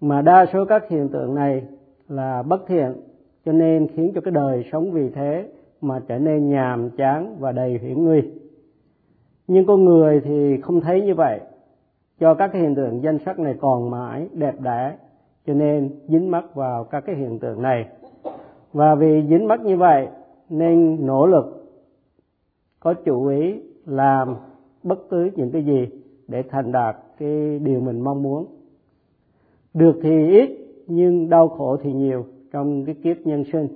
Mà 0.01 0.21
đa 0.21 0.45
số 0.53 0.65
các 0.65 0.89
hiện 0.89 1.09
tượng 1.09 1.35
này 1.35 1.63
là 2.07 2.43
bất 2.43 2.67
thiện, 2.67 2.93
cho 3.45 3.51
nên 3.51 3.87
khiến 3.87 4.11
cho 4.15 4.21
cái 4.21 4.31
đời 4.31 4.65
sống 4.71 4.91
vì 4.91 5.09
thế 5.09 5.49
mà 5.81 6.01
trở 6.07 6.19
nên 6.19 6.49
nhàm 6.49 6.89
chán 6.89 7.35
và 7.39 7.51
đầy 7.51 7.79
hiểm 7.81 8.03
nguy. 8.03 8.21
Nhưng 9.47 9.65
con 9.65 9.85
người 9.85 10.21
thì 10.23 10.61
không 10.61 10.81
thấy 10.81 11.01
như 11.01 11.15
vậy. 11.15 11.39
Cho 12.19 12.33
các 12.33 12.49
cái 12.53 12.61
hiện 12.61 12.75
tượng 12.75 13.03
danh 13.03 13.17
sắc 13.25 13.39
này 13.39 13.55
còn 13.61 13.89
mãi 13.89 14.27
đẹp 14.33 14.61
đẽ, 14.61 14.97
cho 15.47 15.53
nên 15.53 15.89
dính 16.07 16.31
mắc 16.31 16.55
vào 16.55 16.83
các 16.83 17.03
cái 17.05 17.15
hiện 17.15 17.39
tượng 17.39 17.61
này. 17.61 17.85
Và 18.73 18.95
vì 18.95 19.23
dính 19.29 19.47
mắc 19.47 19.61
như 19.61 19.77
vậy 19.77 20.07
nên 20.49 21.05
nỗ 21.05 21.25
lực, 21.25 21.75
có 22.79 22.93
chủ 22.93 23.27
ý 23.27 23.61
làm 23.85 24.35
bất 24.83 25.09
cứ 25.09 25.29
những 25.35 25.51
cái 25.51 25.65
gì 25.65 25.87
để 26.27 26.43
thành 26.49 26.71
đạt 26.71 26.95
cái 27.17 27.59
điều 27.59 27.79
mình 27.79 27.99
mong 27.99 28.23
muốn. 28.23 28.45
Được 29.73 29.99
thì 30.03 30.29
ít, 30.29 30.49
nhưng 30.87 31.29
đau 31.29 31.49
khổ 31.49 31.77
thì 31.77 31.93
nhiều 31.93 32.25
trong 32.51 32.85
cái 32.85 32.95
kiếp 33.03 33.17
nhân 33.17 33.43
sinh. 33.51 33.67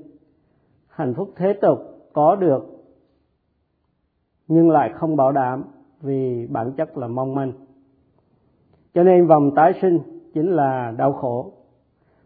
Hạnh 0.88 1.14
phúc 1.14 1.30
thế 1.36 1.54
tục 1.54 1.80
có 2.14 2.36
được, 2.36 2.66
nhưng 4.48 4.70
lại 4.70 4.92
không 4.94 5.16
bảo 5.16 5.32
đảm 5.32 5.64
vì 6.02 6.48
bản 6.48 6.72
chất 6.72 6.98
là 6.98 7.08
mong 7.08 7.36
manh. 7.36 7.52
Cho 8.94 9.04
nên 9.04 9.28
vòng 9.28 9.52
tái 9.56 9.74
sinh 9.82 10.00
chính 10.34 10.52
là 10.52 10.94
đau 10.98 11.14
khổ. 11.14 11.52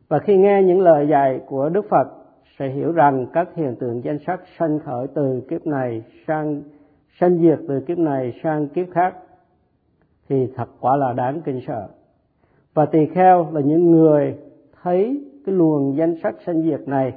Và 0.08 0.20
khi 0.20 0.38
nghe 0.38 0.64
những 0.64 0.80
lời 0.80 1.08
dạy 1.10 1.42
của 1.48 1.70
đức 1.70 1.86
phật 1.90 2.21
sẽ 2.62 2.70
hiểu 2.70 2.92
rằng 2.92 3.26
các 3.34 3.56
hiện 3.56 3.76
tượng 3.80 4.04
danh 4.04 4.18
sắc 4.28 4.42
sanh 4.60 4.80
khởi 4.80 5.08
từ 5.16 5.42
kiếp 5.50 5.68
này 5.68 6.04
sang, 6.28 6.62
sanh 7.20 7.38
diệt 7.40 7.60
từ 7.68 7.80
kiếp 7.88 7.98
này 7.98 8.34
sang 8.44 8.68
kiếp 8.68 8.88
khác 8.92 9.16
thì 10.30 10.48
thật 10.56 10.70
quả 10.80 10.98
là 10.98 11.14
đáng 11.14 11.42
kinh 11.46 11.60
sợ. 11.68 11.88
Và 12.74 12.86
tỳ 12.86 13.00
kheo 13.06 13.48
là 13.52 13.62
những 13.62 13.92
người 13.92 14.36
thấy 14.82 15.26
cái 15.46 15.56
luồng 15.56 15.98
danh 15.98 16.16
sắc 16.24 16.36
sanh 16.46 16.62
diệt 16.62 16.88
này 16.88 17.14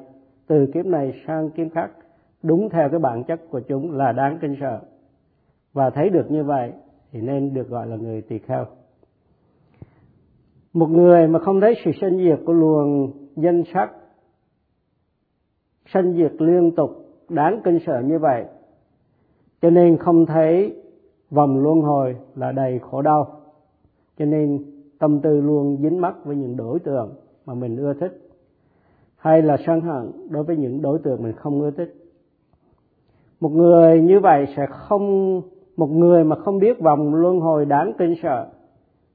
từ 0.47 0.67
kiếp 0.75 0.87
này 0.87 1.23
sang 1.27 1.51
kiếp 1.51 1.67
khác 1.75 1.91
đúng 2.43 2.69
theo 2.69 2.89
cái 2.89 3.01
bản 3.01 3.25
chất 3.25 3.41
của 3.51 3.61
chúng 3.61 3.91
là 3.91 4.13
đáng 4.13 4.39
kinh 4.41 4.57
sợ. 4.61 4.81
Và 5.73 5.91
thấy 5.91 6.11
được 6.11 6.31
như 6.31 6.45
vậy 6.45 6.73
thì 7.13 7.21
nên 7.21 7.55
được 7.55 7.69
gọi 7.69 7.87
là 7.87 7.97
người 7.97 8.23
tỳ 8.23 8.39
kheo. 8.39 8.65
Một 10.73 10.91
người 10.91 11.29
mà 11.29 11.39
không 11.39 11.61
thấy 11.61 11.75
sự 11.85 11.91
sanh 12.01 12.17
diệt 12.19 12.39
của 12.47 12.53
luồng 12.53 13.13
danh 13.37 13.63
sắc 13.75 13.91
sanh 15.87 16.15
diệt 16.17 16.33
liên 16.39 16.75
tục, 16.75 16.91
đáng 17.29 17.61
kinh 17.65 17.79
sợ 17.87 18.03
như 18.07 18.19
vậy. 18.19 18.45
Cho 19.63 19.71
nên 19.71 19.97
không 19.97 20.27
thấy 20.27 20.77
vòng 21.31 21.63
luân 21.63 21.81
hồi 21.81 22.17
là 22.37 22.53
đầy 22.53 22.79
khổ 22.79 23.03
đau. 23.03 23.41
Cho 24.19 24.25
nên 24.25 24.65
tâm 24.99 25.21
tư 25.21 25.41
luôn 25.41 25.77
dính 25.83 26.01
mắc 26.01 26.25
với 26.25 26.37
những 26.37 26.57
đối 26.57 26.79
tượng 26.79 27.15
mà 27.47 27.55
mình 27.55 27.77
ưa 27.77 27.95
thích, 27.95 28.29
hay 29.17 29.43
là 29.43 29.57
sân 29.67 29.81
hận 29.81 30.11
đối 30.31 30.45
với 30.45 30.57
những 30.57 30.83
đối 30.83 30.99
tượng 30.99 31.23
mình 31.23 31.33
không 31.33 31.61
ưa 31.61 31.71
thích. 31.71 31.95
Một 33.41 33.49
người 33.49 34.01
như 34.01 34.21
vậy 34.21 34.47
sẽ 34.57 34.67
không, 34.71 35.43
một 35.77 35.91
người 35.91 36.25
mà 36.25 36.37
không 36.37 36.59
biết 36.59 36.81
vòng 36.81 37.15
luân 37.15 37.41
hồi 37.41 37.65
đáng 37.65 37.93
kinh 37.99 38.15
sợ 38.23 38.47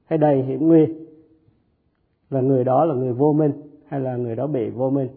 hay 0.04 0.18
đầy 0.18 0.42
hiểm 0.42 0.68
nguy, 0.68 0.86
là 2.30 2.40
người 2.40 2.64
đó 2.64 2.84
là 2.84 2.94
người 2.94 3.12
vô 3.12 3.32
minh 3.32 3.52
hay 3.86 4.00
là 4.00 4.16
người 4.16 4.36
đó 4.36 4.46
bị 4.46 4.70
vô 4.70 4.90
minh 4.90 5.08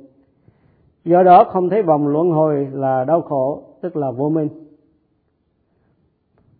do 1.06 1.24
đó 1.24 1.44
không 1.44 1.70
thấy 1.70 1.82
vòng 1.82 2.08
luân 2.08 2.32
hồi 2.32 2.68
là 2.72 3.04
đau 3.04 3.22
khổ, 3.22 3.64
tức 3.82 3.96
là 3.96 4.12
vô 4.12 4.30
minh. 4.30 4.50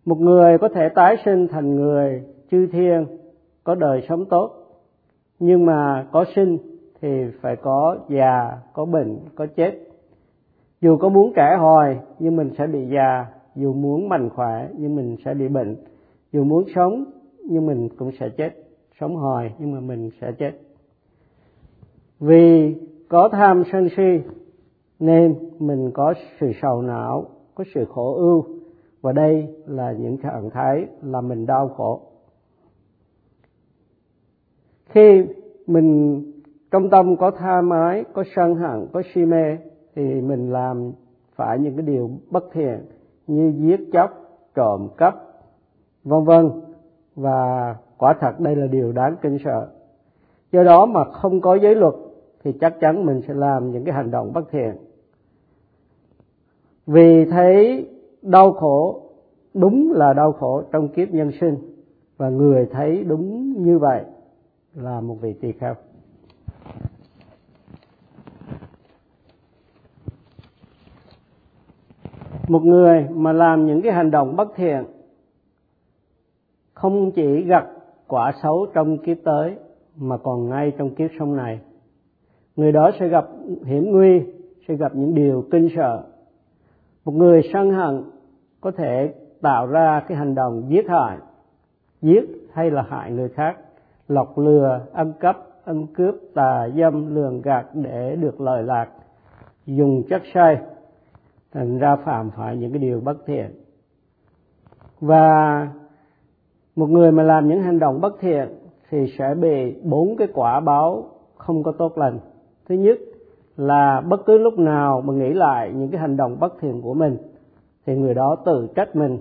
Một 0.04 0.18
người 0.20 0.58
có 0.58 0.68
thể 0.68 0.88
tái 0.94 1.16
sinh 1.24 1.48
thành 1.48 1.76
người 1.76 2.22
chư 2.50 2.66
thiên, 2.66 3.06
có 3.64 3.74
đời 3.74 4.06
sống 4.08 4.24
tốt, 4.24 4.50
nhưng 5.38 5.66
mà 5.66 6.06
có 6.12 6.24
sinh 6.34 6.58
thì 7.00 7.24
phải 7.40 7.56
có 7.56 7.96
già, 8.08 8.58
có 8.72 8.84
bệnh, 8.84 9.18
có 9.34 9.46
chết. 9.56 9.78
Dù 10.80 10.96
có 10.96 11.08
muốn 11.08 11.32
trẻ 11.36 11.56
hồi 11.60 11.98
nhưng 12.18 12.36
mình 12.36 12.50
sẽ 12.58 12.66
bị 12.66 12.86
già. 12.94 13.26
Dù 13.54 13.72
muốn 13.72 14.08
mạnh 14.08 14.30
khỏe, 14.30 14.68
nhưng 14.78 14.96
mình 14.96 15.16
sẽ 15.24 15.34
bị 15.34 15.48
bệnh. 15.48 15.76
Dù 16.32 16.44
muốn 16.44 16.64
sống, 16.74 17.04
nhưng 17.44 17.66
mình 17.66 17.88
cũng 17.98 18.10
sẽ 18.20 18.28
chết. 18.28 18.50
Sống 19.00 19.16
hồi 19.16 19.52
nhưng 19.58 19.72
mà 19.72 19.80
mình 19.80 20.10
sẽ 20.20 20.32
chết. 20.32 20.52
Vì 22.20 22.74
có 23.08 23.28
tham 23.28 23.62
sân 23.72 23.88
si, 23.96 24.20
nên 24.98 25.34
mình 25.58 25.90
có 25.94 26.14
sự 26.40 26.52
sầu 26.62 26.82
não, 26.82 27.26
có 27.54 27.64
sự 27.74 27.84
khổ 27.84 28.14
ưu. 28.14 28.44
Và 29.00 29.12
đây 29.12 29.54
là 29.66 29.92
những 29.92 30.16
trạng 30.16 30.50
thái 30.50 30.86
là 31.02 31.20
mình 31.20 31.46
đau 31.46 31.68
khổ. 31.68 32.00
Khi 34.88 35.26
mình 35.66 36.22
trong 36.70 36.90
tâm 36.90 37.16
có 37.16 37.30
tha 37.30 37.60
mái, 37.60 38.04
có 38.12 38.24
sân 38.36 38.54
hận, 38.54 38.86
có 38.92 39.02
si 39.14 39.24
mê, 39.24 39.56
thì 39.94 40.20
mình 40.20 40.52
làm 40.52 40.92
phải 41.34 41.58
những 41.58 41.76
cái 41.76 41.86
điều 41.86 42.10
bất 42.30 42.44
thiện 42.52 42.86
như 43.26 43.52
giết 43.56 43.80
chóc, 43.92 44.10
trộm 44.54 44.88
cắp, 44.96 45.14
vân 46.04 46.24
vân. 46.24 46.50
Và 47.16 47.76
quả 47.98 48.14
thật 48.20 48.40
đây 48.40 48.56
là 48.56 48.66
điều 48.66 48.92
đáng 48.92 49.16
kinh 49.22 49.38
sợ. 49.44 49.68
Do 50.52 50.62
đó 50.62 50.86
mà 50.86 51.04
không 51.04 51.40
có 51.40 51.54
giới 51.54 51.74
luật 51.74 51.94
thì 52.44 52.52
chắc 52.60 52.80
chắn 52.80 53.06
mình 53.06 53.20
sẽ 53.28 53.34
làm 53.34 53.72
những 53.72 53.84
cái 53.84 53.94
hành 53.94 54.10
động 54.10 54.32
bất 54.32 54.50
thiện. 54.50 54.76
Vì 56.86 57.24
thấy 57.24 57.86
đau 58.22 58.52
khổ, 58.52 59.02
đúng 59.54 59.92
là 59.92 60.12
đau 60.12 60.32
khổ 60.32 60.62
trong 60.72 60.88
kiếp 60.88 61.08
nhân 61.10 61.30
sinh, 61.40 61.56
và 62.16 62.28
người 62.28 62.66
thấy 62.72 63.04
đúng 63.04 63.54
như 63.62 63.78
vậy 63.78 64.04
là 64.74 65.00
một 65.00 65.14
vị 65.20 65.32
tỳ 65.40 65.52
kheo. 65.52 65.74
Một 72.48 72.62
người 72.64 73.06
mà 73.10 73.32
làm 73.32 73.66
những 73.66 73.82
cái 73.82 73.92
hành 73.92 74.10
động 74.10 74.36
bất 74.36 74.48
thiện, 74.56 74.84
không 76.74 77.10
chỉ 77.12 77.42
gặp 77.42 77.70
quả 78.08 78.32
xấu 78.42 78.66
trong 78.74 78.98
kiếp 78.98 79.16
tới, 79.24 79.56
mà 79.96 80.16
còn 80.16 80.48
ngay 80.48 80.72
trong 80.78 80.94
kiếp 80.94 81.10
sống 81.18 81.36
này 81.36 81.60
người 82.56 82.72
đó 82.72 82.90
sẽ 83.00 83.08
gặp 83.08 83.26
hiểm 83.64 83.90
nguy, 83.90 84.22
sẽ 84.68 84.74
gặp 84.74 84.92
những 84.94 85.14
điều 85.14 85.44
kinh 85.50 85.68
sợ. 85.76 86.02
Một 87.04 87.12
người 87.12 87.42
sân 87.52 87.70
hận 87.70 88.04
có 88.60 88.70
thể 88.70 89.14
tạo 89.40 89.66
ra 89.66 90.02
cái 90.08 90.18
hành 90.18 90.34
động 90.34 90.62
giết 90.68 90.88
hại, 90.88 91.18
giết 92.02 92.24
hay 92.52 92.70
là 92.70 92.82
hại 92.82 93.10
người 93.10 93.28
khác, 93.28 93.56
lọc 94.08 94.38
lừa 94.38 94.80
ăn 94.92 95.12
cắp 95.20 95.36
ăn 95.64 95.86
cướp, 95.86 96.14
tà 96.34 96.68
dâm, 96.76 97.14
lường 97.14 97.42
gạt 97.42 97.66
để 97.72 98.16
được 98.16 98.40
lợi 98.40 98.62
lạc. 98.62 98.88
Dùng 99.66 100.02
chất 100.08 100.22
say, 100.34 100.58
thành 101.52 101.78
ra 101.78 101.96
phạm 101.96 102.30
phải 102.30 102.56
những 102.56 102.72
cái 102.72 102.78
điều 102.78 103.00
bất 103.00 103.16
thiện. 103.26 103.50
Và 105.00 105.68
một 106.76 106.90
người 106.90 107.12
mà 107.12 107.22
làm 107.22 107.48
những 107.48 107.62
hành 107.62 107.78
động 107.78 108.00
bất 108.00 108.20
thiện 108.20 108.48
thì 108.90 109.14
sẽ 109.18 109.34
bị 109.34 109.74
bốn 109.82 110.16
cái 110.16 110.28
quả 110.34 110.60
báo 110.60 111.08
không 111.36 111.62
có 111.62 111.72
tốt 111.72 111.98
lành 111.98 112.18
thứ 112.68 112.74
nhất 112.74 112.98
là 113.56 114.00
bất 114.00 114.26
cứ 114.26 114.38
lúc 114.38 114.58
nào 114.58 115.00
mà 115.00 115.14
nghĩ 115.14 115.32
lại 115.32 115.72
những 115.74 115.90
cái 115.90 116.00
hành 116.00 116.16
động 116.16 116.36
bất 116.40 116.54
thiện 116.60 116.82
của 116.82 116.94
mình, 116.94 117.16
thì 117.86 117.96
người 117.96 118.14
đó 118.14 118.36
tự 118.46 118.68
trách 118.76 118.96
mình 118.96 119.18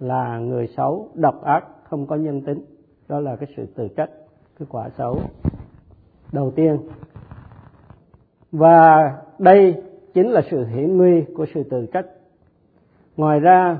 là 0.00 0.38
người 0.38 0.66
xấu, 0.66 1.08
độc 1.14 1.42
ác, 1.42 1.64
không 1.84 2.06
có 2.06 2.16
nhân 2.16 2.40
tính. 2.40 2.64
Đó 3.08 3.20
là 3.20 3.36
cái 3.36 3.48
sự 3.56 3.66
tự 3.66 3.88
trách, 3.88 4.10
cái 4.58 4.66
quả 4.70 4.88
xấu. 4.98 5.18
Đầu 6.32 6.50
tiên, 6.50 6.78
và 8.52 9.12
đây 9.38 9.82
chính 10.14 10.30
là 10.30 10.42
sự 10.50 10.64
hiểm 10.64 10.96
nguy 10.96 11.24
của 11.36 11.46
sự 11.54 11.62
tự 11.62 11.86
trách. 11.92 12.06
Ngoài 13.16 13.40
ra, 13.40 13.78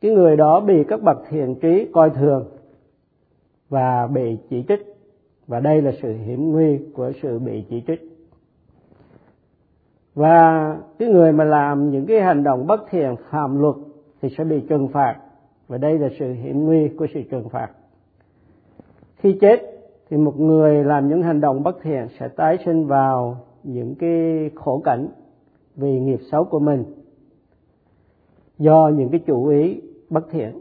cái 0.00 0.10
người 0.10 0.36
đó 0.36 0.60
bị 0.60 0.84
các 0.88 1.02
bậc 1.02 1.16
thiện 1.30 1.54
trí 1.60 1.90
coi 1.92 2.10
thường 2.10 2.48
và 3.68 4.06
bị 4.06 4.38
chỉ 4.50 4.64
trích 4.68 4.97
và 5.48 5.60
đây 5.60 5.82
là 5.82 5.92
sự 6.02 6.16
hiểm 6.16 6.52
nguy 6.52 6.78
của 6.94 7.12
sự 7.22 7.38
bị 7.38 7.64
chỉ 7.70 7.82
trích. 7.86 8.00
Và 10.14 10.76
cái 10.98 11.08
người 11.08 11.32
mà 11.32 11.44
làm 11.44 11.90
những 11.90 12.06
cái 12.06 12.20
hành 12.20 12.44
động 12.44 12.66
bất 12.66 12.80
thiện, 12.90 13.14
phạm 13.30 13.60
luật 13.60 13.76
thì 14.22 14.28
sẽ 14.38 14.44
bị 14.44 14.60
trừng 14.68 14.88
phạt. 14.88 15.16
Và 15.68 15.78
đây 15.78 15.98
là 15.98 16.08
sự 16.18 16.32
hiểm 16.32 16.64
nguy 16.64 16.88
của 16.88 17.06
sự 17.14 17.22
trừng 17.30 17.48
phạt. 17.48 17.68
Khi 19.16 19.38
chết 19.40 19.60
thì 20.10 20.16
một 20.16 20.40
người 20.40 20.84
làm 20.84 21.08
những 21.08 21.22
hành 21.22 21.40
động 21.40 21.62
bất 21.62 21.76
thiện 21.82 22.06
sẽ 22.20 22.28
tái 22.28 22.58
sinh 22.64 22.86
vào 22.86 23.36
những 23.62 23.94
cái 23.94 24.50
khổ 24.54 24.82
cảnh 24.84 25.08
vì 25.76 26.00
nghiệp 26.00 26.20
xấu 26.30 26.44
của 26.44 26.58
mình. 26.58 26.84
Do 28.58 28.88
những 28.88 29.08
cái 29.08 29.20
chủ 29.26 29.46
ý 29.46 29.80
bất 30.10 30.30
thiện 30.30 30.58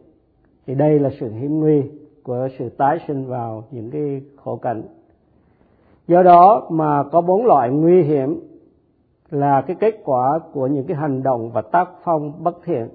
thì 0.68 0.76
đây 0.76 1.00
là 1.00 1.10
sự 1.20 1.32
hiểm 1.32 1.60
nguy 1.60 1.84
của 2.28 2.48
sự 2.60 2.70
tái 2.70 3.00
sinh 3.08 3.26
vào 3.26 3.64
những 3.72 3.92
cái 3.92 4.22
khổ 4.36 4.56
cảnh. 4.56 4.84
Do 6.08 6.24
đó 6.24 6.68
mà 6.70 7.04
có 7.04 7.22
bốn 7.22 7.46
loại 7.46 7.70
nguy 7.70 8.04
hiểm 8.04 8.40
là 9.30 9.62
cái 9.62 9.76
kết 9.80 9.96
quả 10.06 10.40
của 10.54 10.68
những 10.68 10.88
cái 10.88 10.98
hành 10.98 11.24
động 11.24 11.52
và 11.52 11.62
tác 11.62 11.90
phong 12.04 12.44
bất 12.44 12.58
thiện, 12.66 12.90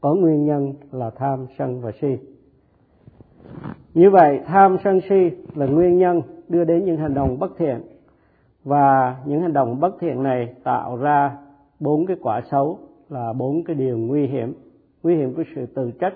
có 0.00 0.14
nguyên 0.14 0.44
nhân 0.44 0.74
là 0.92 1.10
tham 1.10 1.46
sân 1.58 1.80
và 1.80 1.90
si. 2.00 2.16
Như 3.94 4.10
vậy, 4.10 4.40
tham 4.46 4.76
sân 4.84 5.00
si 5.08 5.30
là 5.54 5.66
nguyên 5.66 5.98
nhân 5.98 6.22
đưa 6.48 6.64
đến 6.64 6.84
những 6.84 6.96
hành 6.96 7.14
động 7.14 7.38
bất 7.38 7.50
thiện 7.58 7.82
và 8.64 9.16
những 9.26 9.42
hành 9.42 9.52
động 9.52 9.80
bất 9.80 9.94
thiện 10.00 10.22
này 10.22 10.54
tạo 10.64 10.96
ra 10.96 11.36
bốn 11.80 12.06
cái 12.06 12.16
quả 12.22 12.42
xấu, 12.50 12.78
là 13.08 13.32
bốn 13.32 13.64
cái 13.64 13.76
điều 13.76 13.98
nguy 13.98 14.26
hiểm. 14.26 14.54
Nguy 15.02 15.16
hiểm 15.16 15.34
của 15.34 15.44
sự 15.54 15.66
tự 15.66 15.90
trách, 16.00 16.14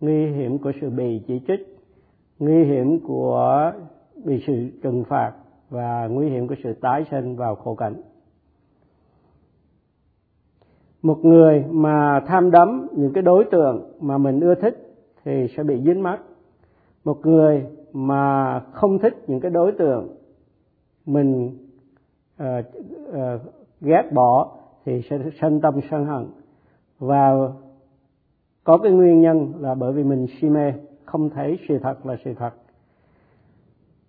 nguy 0.00 0.26
hiểm 0.26 0.58
của 0.58 0.72
sự 0.80 0.90
bị 0.90 1.22
chỉ 1.26 1.40
trích 1.48 1.79
nguy 2.40 2.64
hiểm 2.64 3.00
của 3.00 3.72
bị 4.24 4.42
sự 4.46 4.68
trừng 4.82 5.04
phạt 5.04 5.32
và 5.70 6.06
nguy 6.06 6.28
hiểm 6.28 6.48
của 6.48 6.54
sự 6.62 6.72
tái 6.72 7.04
sinh 7.10 7.36
vào 7.36 7.54
khổ 7.54 7.74
cảnh. 7.74 7.94
Một 11.02 11.24
người 11.24 11.64
mà 11.70 12.20
tham 12.26 12.50
đắm 12.50 12.86
những 12.96 13.12
cái 13.12 13.22
đối 13.22 13.44
tượng 13.44 13.92
mà 14.00 14.18
mình 14.18 14.40
ưa 14.40 14.54
thích 14.54 14.96
thì 15.24 15.46
sẽ 15.56 15.62
bị 15.62 15.82
dính 15.84 16.02
mắc. 16.02 16.20
Một 17.04 17.26
người 17.26 17.66
mà 17.92 18.60
không 18.60 18.98
thích 18.98 19.24
những 19.26 19.40
cái 19.40 19.50
đối 19.50 19.72
tượng 19.72 20.08
mình 21.06 21.58
uh, 22.42 22.46
uh, 23.08 23.40
ghét 23.80 24.10
bỏ 24.12 24.56
thì 24.84 25.02
sẽ 25.10 25.18
sân 25.40 25.60
tâm 25.60 25.74
sân 25.90 26.04
hận. 26.04 26.26
Và 26.98 27.32
có 28.64 28.78
cái 28.78 28.92
nguyên 28.92 29.20
nhân 29.20 29.52
là 29.58 29.74
bởi 29.74 29.92
vì 29.92 30.02
mình 30.02 30.26
si 30.40 30.48
mê 30.48 30.72
không 31.10 31.30
thể 31.30 31.58
sự 31.68 31.78
thật 31.78 32.06
là 32.06 32.16
sự 32.24 32.34
thật. 32.34 32.50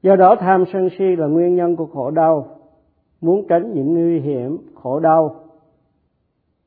Do 0.02 0.16
đó 0.16 0.36
tham 0.40 0.64
sân 0.74 0.90
si 0.98 1.16
là 1.16 1.28
nguyên 1.28 1.56
nhân 1.56 1.76
của 1.76 1.86
khổ 1.86 2.12
đau. 2.12 2.48
Muốn 3.22 3.46
tránh 3.50 3.74
những 3.74 3.94
nguy 3.94 4.20
hiểm, 4.20 4.58
khổ 4.76 5.00
đau 5.00 5.36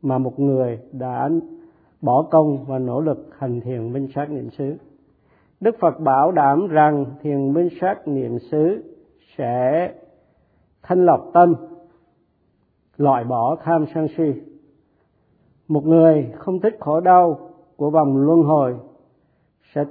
mà 0.03 0.19
một 0.19 0.41
người 0.41 0.79
đã 0.93 1.31
bỏ 2.01 2.23
công 2.31 2.65
và 2.65 2.79
nỗ 2.79 3.01
lực 3.01 3.29
hành 3.39 3.61
thiền 3.61 3.93
minh 3.93 4.09
sát 4.15 4.31
niệm 4.31 4.51
xứ. 4.51 4.77
Đức 5.61 5.77
phật 5.81 6.01
bảo 6.01 6.33
đảm 6.33 6.69
rằng 6.69 7.05
thiền 7.23 7.53
minh 7.53 7.69
sát 7.81 8.09
niệm 8.09 8.39
xứ 8.39 8.83
sẽ 9.37 9.93
thanh 10.83 11.05
lọc 11.05 11.31
tâm, 11.35 11.55
loại 12.97 13.25
bỏ 13.25 13.57
tham 13.63 13.85
sân 13.95 14.07
si. 14.17 14.43
Một 15.69 15.87
người 15.87 16.33
không 16.37 16.61
thích 16.61 16.77
khổ 16.81 17.01
đau 17.01 17.51
của 17.77 17.91
vòng 17.91 18.17
luân 18.17 18.43
hồi 18.43 18.77
sẽ 19.75 19.85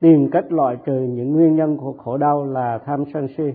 tìm 0.00 0.30
cách 0.30 0.52
loại 0.52 0.76
trừ 0.84 1.02
những 1.02 1.32
nguyên 1.32 1.56
nhân 1.56 1.76
của 1.76 1.92
khổ 1.92 2.16
đau 2.16 2.44
là 2.44 2.78
tham 2.78 3.04
sân 3.14 3.28
si 3.36 3.52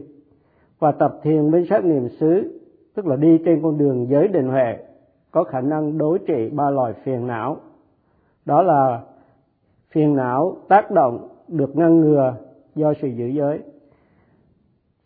và 0.80 0.92
tập 0.92 1.20
thiền 1.24 1.52
minh 1.52 1.66
sát 1.70 1.86
niệm 1.86 2.10
xứ, 2.20 2.60
tức 2.96 3.08
là 3.08 3.16
đi 3.16 3.38
trên 3.46 3.62
con 3.64 3.78
đường 3.78 4.08
giới 4.10 4.28
định 4.28 4.48
huệ, 4.48 4.78
có 5.32 5.44
khả 5.44 5.62
năng 5.62 5.98
đối 5.98 6.20
trị 6.20 6.50
ba 6.50 6.70
loại 6.70 6.94
phiền 7.04 7.28
não. 7.28 7.58
Đó 8.46 8.62
là 8.62 9.02
phiền 9.92 10.16
não 10.16 10.58
tác 10.68 10.92
động 10.92 11.30
được 11.48 11.76
ngăn 11.76 12.00
ngừa 12.00 12.36
do 12.76 12.94
sự 13.02 13.08
giữ 13.08 13.26
giới, 13.26 13.60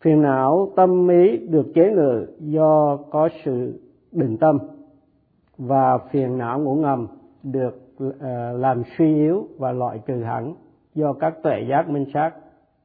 phiền 0.00 0.22
não 0.22 0.72
tâm 0.76 1.08
ý 1.08 1.36
được 1.36 1.66
chế 1.74 1.90
ngự 1.90 2.26
do 2.38 2.96
có 3.10 3.28
sự 3.44 3.80
định 4.12 4.36
tâm, 4.36 4.58
và 5.58 5.98
phiền 5.98 6.38
não 6.38 6.60
ngủ 6.60 6.74
ngầm 6.74 7.06
được 7.42 7.82
ờ, 8.20 8.52
làm 8.52 8.82
suy 8.98 9.14
yếu 9.14 9.48
và 9.58 9.72
loại 9.72 10.00
trừ 10.06 10.22
hẳn 10.22 10.54
do 10.94 11.12
các 11.12 11.42
tuệ 11.42 11.64
giác 11.68 11.88
minh 11.88 12.06
sát 12.14 12.32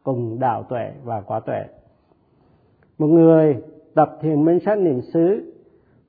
cùng 0.04 0.40
đạo 0.40 0.64
tuệ 0.64 0.92
và 1.04 1.22
quả 1.22 1.40
tuệ. 1.40 1.66
Một 2.98 3.08
người 3.08 3.58
tập 3.94 4.18
thiền 4.22 4.46
minh 4.46 4.60
sát 4.66 4.78
niệm 4.78 5.02
xứ 5.02 5.54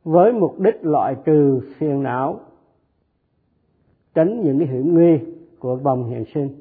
với 0.05 0.33
mục 0.33 0.59
đích 0.59 0.85
loại 0.85 1.17
trừ 1.25 1.61
phiền 1.79 2.03
não, 2.03 2.41
tránh 4.15 4.41
những 4.41 4.59
cái 4.59 4.69
hiểm 4.69 4.95
nguy 4.95 5.19
của 5.59 5.77
vòng 5.77 6.05
hiện 6.05 6.25
sinh, 6.35 6.61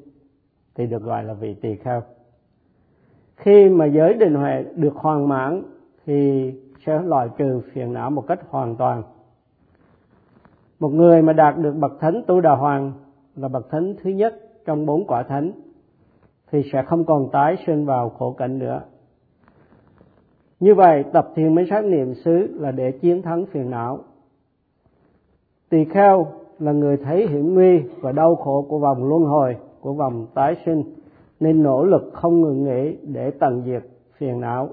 thì 0.74 0.86
được 0.86 1.02
gọi 1.02 1.24
là 1.24 1.34
vị 1.34 1.54
tỳ 1.54 1.76
kheo. 1.76 2.02
Khi 3.36 3.68
mà 3.68 3.86
giới 3.86 4.14
định 4.14 4.34
huệ 4.34 4.64
được 4.76 4.94
hoàn 4.94 5.28
mãn, 5.28 5.62
thì 6.06 6.52
sẽ 6.86 7.02
loại 7.02 7.28
trừ 7.38 7.60
phiền 7.72 7.92
não 7.92 8.10
một 8.10 8.26
cách 8.26 8.40
hoàn 8.48 8.76
toàn. 8.76 9.02
Một 10.80 10.88
người 10.88 11.22
mà 11.22 11.32
đạt 11.32 11.58
được 11.58 11.72
bậc 11.72 11.92
thánh 12.00 12.22
tu 12.26 12.40
đà 12.40 12.54
hoàng 12.54 12.92
là 13.36 13.48
bậc 13.48 13.70
thánh 13.70 13.94
thứ 14.02 14.10
nhất 14.10 14.45
trong 14.66 14.86
bốn 14.86 15.06
quả 15.06 15.22
thánh, 15.22 15.52
thì 16.52 16.62
sẽ 16.72 16.82
không 16.86 17.04
còn 17.04 17.28
tái 17.32 17.56
sinh 17.66 17.84
vào 17.84 18.08
khổ 18.08 18.32
cảnh 18.32 18.58
nữa. 18.58 18.80
Như 20.60 20.74
vậy, 20.74 21.04
tập 21.12 21.28
thiền 21.34 21.54
minh 21.54 21.66
sát 21.70 21.84
niệm 21.84 22.14
xứ 22.14 22.56
là 22.60 22.70
để 22.70 22.92
chiến 22.92 23.22
thắng 23.22 23.46
phiền 23.46 23.70
não. 23.70 23.98
Tỳ 25.68 25.84
kheo 25.84 26.26
là 26.58 26.72
người 26.72 26.96
thấy 26.96 27.26
hiểm 27.26 27.54
nguy 27.54 27.82
và 28.00 28.12
đau 28.12 28.36
khổ 28.36 28.66
của 28.68 28.78
vòng 28.78 29.08
luân 29.08 29.22
hồi, 29.22 29.56
của 29.80 29.92
vòng 29.92 30.26
tái 30.34 30.56
sinh, 30.66 30.82
nên 31.40 31.62
nỗ 31.62 31.84
lực 31.84 32.10
không 32.12 32.40
ngừng 32.40 32.64
nghỉ 32.64 32.96
để 33.02 33.30
tận 33.30 33.62
diệt 33.66 33.82
phiền 34.16 34.40
não. 34.40 34.68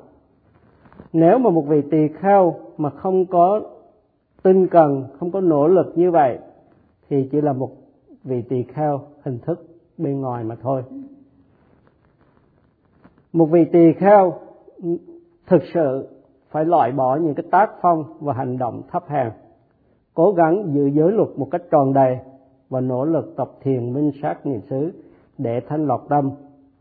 Nếu 1.13 1.37
mà 1.37 1.49
một 1.49 1.65
vị 1.67 1.81
tỳ 1.91 2.07
kheo 2.07 2.55
mà 2.77 2.89
không 2.89 3.25
có 3.25 3.61
tinh 4.43 4.67
cần, 4.67 5.03
không 5.19 5.31
có 5.31 5.41
nỗ 5.41 5.67
lực 5.67 5.93
như 5.95 6.11
vậy, 6.11 6.37
thì 7.09 7.29
chỉ 7.31 7.41
là 7.41 7.53
một 7.53 7.69
vị 8.23 8.41
tỳ 8.49 8.63
kheo 8.63 9.01
hình 9.23 9.39
thức 9.39 9.72
bên 9.97 10.21
ngoài 10.21 10.43
mà 10.43 10.55
thôi. 10.61 10.83
Một 13.33 13.45
vị 13.45 13.65
tỳ 13.71 13.93
kheo 13.93 14.33
thực 15.47 15.61
sự 15.73 16.07
phải 16.49 16.65
loại 16.65 16.91
bỏ 16.91 17.15
những 17.15 17.35
cái 17.35 17.45
tác 17.51 17.71
phong 17.81 18.03
và 18.19 18.33
hành 18.33 18.57
động 18.57 18.81
thấp 18.91 19.03
hèn, 19.07 19.31
cố 20.13 20.31
gắng 20.31 20.73
giữ 20.73 20.87
giới 20.87 21.11
luật 21.11 21.29
một 21.35 21.47
cách 21.51 21.61
tròn 21.71 21.93
đầy 21.93 22.17
và 22.69 22.81
nỗ 22.81 23.05
lực 23.05 23.33
tập 23.37 23.51
thiền 23.61 23.93
minh 23.93 24.11
sát 24.21 24.45
niệm 24.45 24.61
xứ 24.69 24.91
để 25.37 25.61
thanh 25.67 25.87
lọc 25.87 26.05
tâm, 26.09 26.31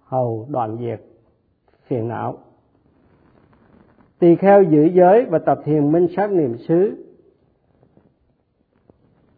hầu 0.04 0.46
đoạn 0.50 0.76
diệt, 0.80 1.00
phiền 1.86 2.08
não. 2.08 2.38
Tỳ 4.18 4.36
kheo 4.36 4.62
giữ 4.62 4.84
giới 4.84 5.24
và 5.24 5.38
tập 5.38 5.60
thiền 5.64 5.92
minh 5.92 6.06
sát 6.16 6.30
niệm 6.32 6.56
xứ 6.68 7.04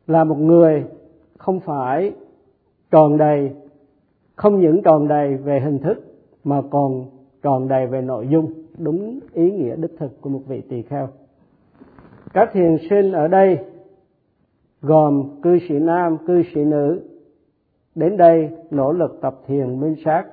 là 0.07 0.25
một 0.25 0.39
người 0.39 0.85
không 1.39 1.61
phải 1.61 2.13
tròn 2.91 3.19
đầy 3.19 3.53
không 4.37 4.61
những 4.61 4.83
tròn 4.83 5.09
đầy 5.09 5.37
về 5.37 5.61
hình 5.61 5.79
thức, 5.79 5.99
mà 6.45 6.63
còn 6.71 7.05
tròn 7.43 7.69
đầy 7.69 7.87
về 7.87 8.03
nội 8.03 8.29
dung, 8.31 8.53
đúng 8.79 9.21
ý 9.33 9.51
nghĩa 9.51 9.77
đích 9.77 9.99
thực 9.99 10.21
của 10.21 10.31
một 10.31 10.41
vị 10.47 10.63
tỳ 10.69 10.83
kheo. 10.83 11.09
Các 12.33 12.51
thiền 12.53 12.77
sinh 12.91 13.13
ở 13.13 13.29
đây, 13.29 13.59
gồm 14.83 15.41
cư 15.43 15.59
sĩ 15.69 15.75
nam, 15.75 16.17
cư 16.27 16.43
sĩ 16.55 16.65
nữ, 16.65 17.01
đến 17.95 18.17
đây 18.17 18.51
nỗ 18.71 18.93
lực 18.93 19.19
tập 19.21 19.41
thiền 19.47 19.81
minh 19.81 19.95
sát 20.05 20.25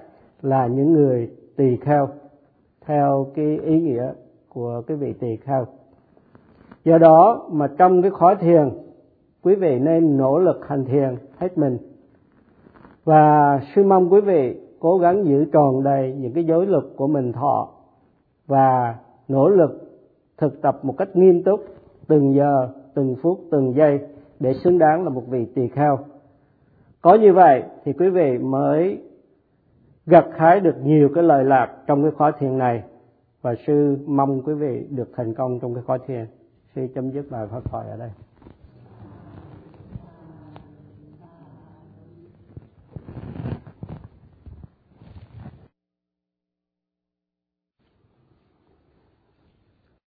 là 0.41 0.67
những 0.67 0.93
người 0.93 1.29
tỳ 1.55 1.77
kheo, 1.77 2.09
theo 2.85 3.27
cái 3.35 3.59
ý 3.63 3.81
nghĩa 3.81 4.13
của 4.49 4.81
cái 4.87 4.97
vị 4.97 5.13
tỳ 5.19 5.35
kheo. 5.35 5.65
Do 6.85 6.97
đó 6.97 7.49
mà 7.51 7.67
trong 7.77 8.01
cái 8.01 8.11
khóa 8.11 8.35
thiền, 8.35 8.69
quý 9.43 9.55
vị 9.55 9.79
nên 9.79 10.17
nỗ 10.17 10.39
lực 10.39 10.67
hành 10.67 10.85
thiền 10.85 11.15
hết 11.37 11.57
mình 11.57 11.77
và 13.03 13.59
sư 13.75 13.83
mong 13.83 14.13
quý 14.13 14.21
vị 14.21 14.59
cố 14.79 14.97
gắng 14.97 15.25
giữ 15.25 15.45
tròn 15.53 15.83
đầy 15.83 16.13
những 16.19 16.33
cái 16.33 16.43
giới 16.43 16.65
luật 16.65 16.83
của 16.95 17.07
mình 17.07 17.33
thọ 17.33 17.69
và 18.47 18.95
nỗ 19.27 19.49
lực 19.49 19.71
thực 20.37 20.61
tập 20.61 20.79
một 20.83 20.95
cách 20.97 21.15
nghiêm 21.15 21.43
túc 21.43 21.65
từng 22.07 22.33
giờ, 22.35 22.69
từng 22.93 23.15
phút, 23.21 23.39
từng 23.51 23.73
giây 23.75 23.99
để 24.39 24.53
xứng 24.53 24.77
đáng 24.79 25.03
là 25.03 25.09
một 25.09 25.23
vị 25.29 25.45
tỳ 25.55 25.67
kheo. 25.67 25.99
Có 27.01 27.15
như 27.15 27.33
vậy 27.33 27.63
thì 27.85 27.93
quý 27.93 28.09
vị 28.09 28.37
mới 28.37 29.01
gặt 30.05 30.25
hái 30.37 30.59
được 30.59 30.75
nhiều 30.83 31.09
cái 31.15 31.23
lời 31.23 31.43
lạc 31.43 31.77
trong 31.87 32.01
cái 32.03 32.11
khóa 32.11 32.31
thiền 32.39 32.57
này. 32.57 32.83
Và 33.41 33.55
sư 33.67 33.97
mong 34.07 34.41
quý 34.41 34.53
vị 34.53 34.87
được 34.89 35.09
thành 35.15 35.33
công 35.33 35.59
trong 35.59 35.73
cái 35.73 35.83
khóa 35.83 35.97
thiền. 36.07 36.25
Sư 36.75 36.87
chấm 36.95 37.09
dứt 37.09 37.25
bài 37.31 37.47
pháp 37.51 37.71
thoại 37.71 37.87
ở 37.89 37.97
đây. 37.97 38.09